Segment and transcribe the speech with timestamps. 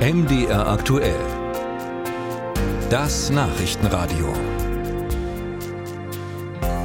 [0.00, 1.20] MDR aktuell.
[2.88, 4.32] Das Nachrichtenradio.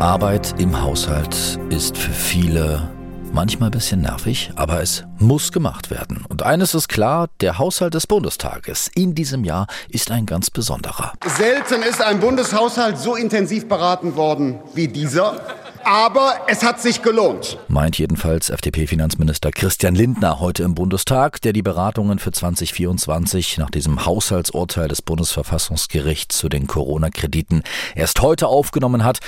[0.00, 2.90] Arbeit im Haushalt ist für viele
[3.32, 6.24] manchmal ein bisschen nervig, aber es muss gemacht werden.
[6.28, 11.12] Und eines ist klar, der Haushalt des Bundestages in diesem Jahr ist ein ganz besonderer.
[11.24, 15.40] Selten ist ein Bundeshaushalt so intensiv beraten worden wie dieser
[15.86, 17.58] aber es hat sich gelohnt.
[17.68, 24.04] Meint jedenfalls FDP-Finanzminister Christian Lindner heute im Bundestag, der die Beratungen für 2024 nach diesem
[24.04, 27.62] Haushaltsurteil des Bundesverfassungsgerichts zu den Corona-Krediten
[27.94, 29.20] erst heute aufgenommen hat.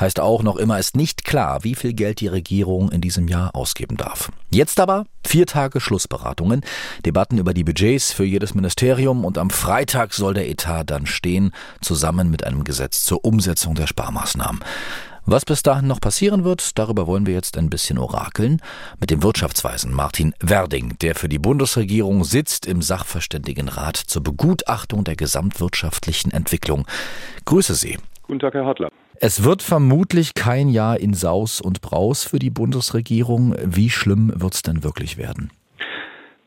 [0.00, 3.54] Heißt auch, noch immer ist nicht klar, wie viel Geld die Regierung in diesem Jahr
[3.54, 4.32] ausgeben darf.
[4.48, 6.62] Jetzt aber vier Tage Schlussberatungen,
[7.04, 11.52] Debatten über die Budgets für jedes Ministerium und am Freitag soll der Etat dann stehen,
[11.82, 14.60] zusammen mit einem Gesetz zur Umsetzung der Sparmaßnahmen.
[15.28, 18.60] Was bis dahin noch passieren wird, darüber wollen wir jetzt ein bisschen orakeln
[19.00, 25.16] mit dem Wirtschaftsweisen Martin Werding, der für die Bundesregierung sitzt im Sachverständigenrat zur Begutachtung der
[25.16, 26.86] gesamtwirtschaftlichen Entwicklung.
[27.44, 27.98] Grüße Sie.
[28.28, 28.90] Guten Tag, Herr Hartler.
[29.20, 33.56] Es wird vermutlich kein Jahr in Saus und Braus für die Bundesregierung.
[33.64, 35.50] Wie schlimm wird es denn wirklich werden?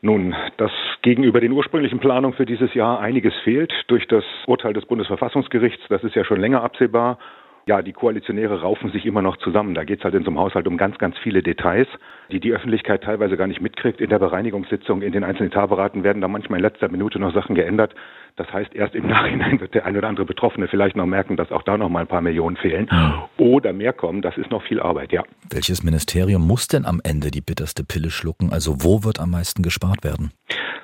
[0.00, 0.72] Nun, dass
[1.02, 6.02] gegenüber den ursprünglichen Planungen für dieses Jahr einiges fehlt durch das Urteil des Bundesverfassungsgerichts, das
[6.02, 7.18] ist ja schon länger absehbar
[7.66, 9.74] ja, die Koalitionäre raufen sich immer noch zusammen.
[9.74, 11.88] Da geht es halt in so einem Haushalt um ganz, ganz viele Details,
[12.30, 14.00] die die Öffentlichkeit teilweise gar nicht mitkriegt.
[14.00, 17.54] In der Bereinigungssitzung, in den einzelnen Etatberaten werden da manchmal in letzter Minute noch Sachen
[17.54, 17.94] geändert.
[18.36, 21.52] Das heißt, erst im Nachhinein wird der ein oder andere Betroffene vielleicht noch merken, dass
[21.52, 22.88] auch da noch mal ein paar Millionen fehlen
[23.36, 24.22] oder mehr kommen.
[24.22, 25.22] Das ist noch viel Arbeit, ja.
[25.50, 28.52] Welches Ministerium muss denn am Ende die bitterste Pille schlucken?
[28.52, 30.32] Also wo wird am meisten gespart werden?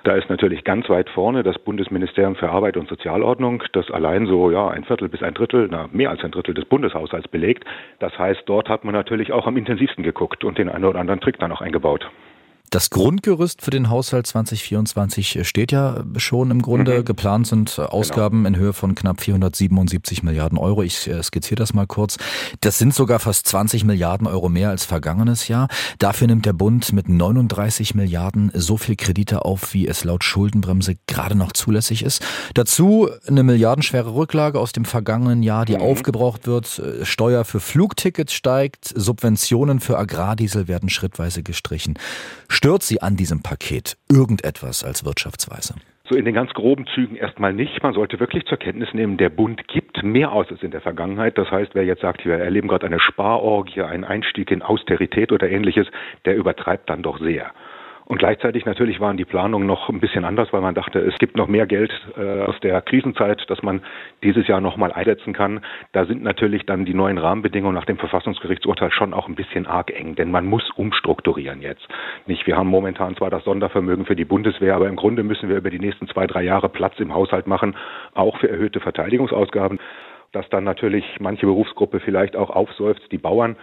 [0.06, 4.52] Da ist natürlich ganz weit vorne das Bundesministerium für Arbeit und Sozialordnung, das allein so
[4.52, 7.64] ja ein Viertel bis ein Drittel, na, mehr als ein Drittel des Bundeshaushalts belegt.
[7.98, 11.18] Das heißt, dort hat man natürlich auch am intensivsten geguckt und den einen oder anderen
[11.18, 12.08] Trick dann auch eingebaut.
[12.70, 16.98] Das Grundgerüst für den Haushalt 2024 steht ja schon im Grunde.
[16.98, 17.04] Mhm.
[17.04, 18.56] Geplant sind Ausgaben genau.
[18.56, 20.82] in Höhe von knapp 477 Milliarden Euro.
[20.82, 22.16] Ich äh, skizziere das mal kurz.
[22.60, 25.68] Das sind sogar fast 20 Milliarden Euro mehr als vergangenes Jahr.
[25.98, 30.96] Dafür nimmt der Bund mit 39 Milliarden so viel Kredite auf, wie es laut Schuldenbremse
[31.06, 32.24] gerade noch zulässig ist.
[32.54, 35.82] Dazu eine milliardenschwere Rücklage aus dem vergangenen Jahr, die mhm.
[35.82, 36.80] aufgebraucht wird.
[36.80, 41.94] Äh, Steuer für Flugtickets steigt, Subventionen für Agrardiesel werden schrittweise gestrichen.
[42.56, 45.74] Stört Sie an diesem Paket irgendetwas als Wirtschaftsweise?
[46.08, 47.82] So in den ganz groben Zügen erstmal nicht.
[47.82, 51.36] Man sollte wirklich zur Kenntnis nehmen, der Bund gibt mehr aus als in der Vergangenheit.
[51.36, 55.50] Das heißt, wer jetzt sagt, wir erleben gerade eine Sparorgie, einen Einstieg in Austerität oder
[55.50, 55.86] ähnliches,
[56.24, 57.52] der übertreibt dann doch sehr.
[58.06, 61.36] Und gleichzeitig natürlich waren die Planungen noch ein bisschen anders, weil man dachte, es gibt
[61.36, 63.82] noch mehr Geld äh, aus der Krisenzeit, dass man
[64.22, 65.60] dieses Jahr nochmal einsetzen kann.
[65.90, 69.90] Da sind natürlich dann die neuen Rahmenbedingungen nach dem Verfassungsgerichtsurteil schon auch ein bisschen arg
[69.90, 71.86] eng, denn man muss umstrukturieren jetzt.
[72.26, 75.56] Nicht, wir haben momentan zwar das Sondervermögen für die Bundeswehr, aber im Grunde müssen wir
[75.56, 77.74] über die nächsten zwei, drei Jahre Platz im Haushalt machen,
[78.14, 79.80] auch für erhöhte Verteidigungsausgaben
[80.32, 83.56] dass dann natürlich manche Berufsgruppe vielleicht auch aufseufzt, die Bauern,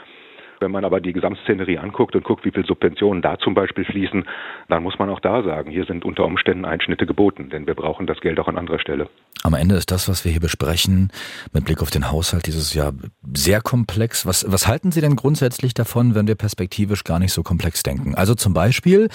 [0.63, 4.24] wenn man aber die Gesamtszenerie anguckt und guckt, wie viel Subventionen da zum Beispiel fließen,
[4.69, 8.07] dann muss man auch da sagen, hier sind unter Umständen Einschnitte geboten, denn wir brauchen
[8.07, 9.09] das Geld auch an anderer Stelle.
[9.44, 11.12] Am Ende ist das, was wir hier besprechen,
[11.51, 12.94] mit Blick auf den Haushalt dieses Jahr
[13.34, 14.25] sehr komplex.
[14.25, 18.16] Was, was halten Sie denn grundsätzlich davon, wenn wir perspektivisch gar nicht so komplex denken?
[18.16, 19.09] Also zum Beispiel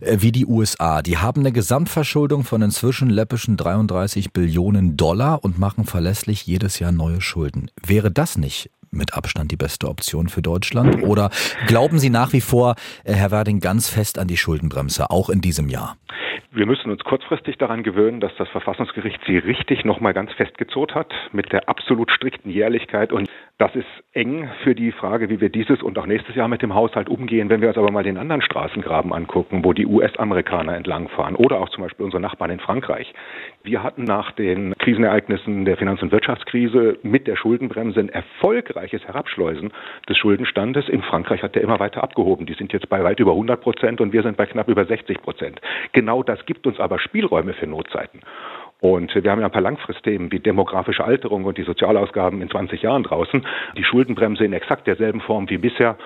[0.00, 1.02] äh, wie die USA.
[1.02, 6.92] Die haben eine Gesamtverschuldung von inzwischen läppischen 33 Billionen Dollar und machen verlässlich jedes Jahr
[6.92, 7.70] neue Schulden.
[7.86, 11.02] Wäre das nicht mit Abstand die beste Option für Deutschland?
[11.02, 11.30] Oder
[11.66, 12.74] glauben Sie nach wie vor,
[13.04, 15.96] äh, Herr Werding, ganz fest an die Schuldenbremse, auch in diesem Jahr?
[16.56, 21.12] Wir müssen uns kurzfristig daran gewöhnen, dass das Verfassungsgericht sie richtig nochmal ganz festgezurrt hat
[21.32, 23.12] mit der absolut strikten Jährlichkeit.
[23.12, 23.28] Und
[23.58, 26.72] das ist eng für die Frage, wie wir dieses und auch nächstes Jahr mit dem
[26.72, 27.50] Haushalt umgehen.
[27.50, 31.70] Wenn wir uns aber mal den anderen Straßengraben angucken, wo die US-Amerikaner entlangfahren oder auch
[31.70, 33.12] zum Beispiel unsere Nachbarn in Frankreich.
[33.64, 39.72] Wir hatten nach den Krisenereignissen der Finanz- und Wirtschaftskrise mit der Schuldenbremse ein erfolgreiches Herabschleusen
[40.08, 40.88] des Schuldenstandes.
[40.88, 42.46] In Frankreich hat der immer weiter abgehoben.
[42.46, 45.20] Die sind jetzt bei weit über 100 Prozent und wir sind bei knapp über 60
[45.20, 45.60] Prozent.
[45.92, 48.20] Genau das gibt uns aber Spielräume für Notzeiten.
[48.80, 52.82] Und wir haben ja ein paar Langfristthemen wie demografische Alterung und die Sozialausgaben in 20
[52.82, 53.46] Jahren draußen.
[53.78, 55.96] Die Schuldenbremse in exakt derselben Form wie bisher.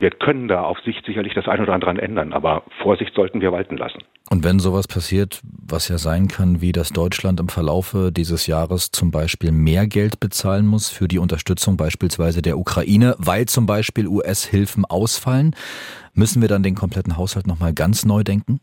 [0.00, 3.52] Wir können da auf Sicht sicherlich das eine oder andere ändern, aber Vorsicht sollten wir
[3.52, 3.98] walten lassen.
[4.30, 8.90] Und wenn sowas passiert, was ja sein kann, wie dass Deutschland im Verlaufe dieses Jahres
[8.92, 14.08] zum Beispiel mehr Geld bezahlen muss für die Unterstützung beispielsweise der Ukraine, weil zum Beispiel
[14.08, 15.54] US-Hilfen ausfallen,
[16.14, 18.60] müssen wir dann den kompletten Haushalt nochmal ganz neu denken?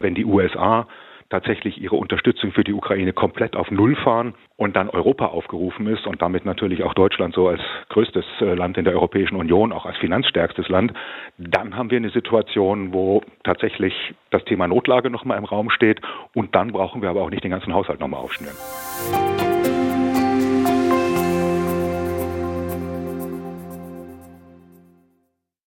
[0.00, 0.86] Wenn die USA
[1.30, 6.06] tatsächlich ihre Unterstützung für die Ukraine komplett auf Null fahren und dann Europa aufgerufen ist
[6.06, 7.60] und damit natürlich auch Deutschland so als
[7.90, 10.92] größtes äh, Land in der Europäischen Union, auch als finanzstärkstes Land,
[11.36, 16.00] dann haben wir eine Situation, wo tatsächlich das Thema Notlage nochmal im Raum steht
[16.34, 18.56] und dann brauchen wir aber auch nicht den ganzen Haushalt nochmal aufschnüren.